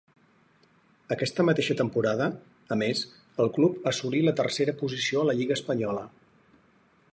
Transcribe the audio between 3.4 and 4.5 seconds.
el club assolí la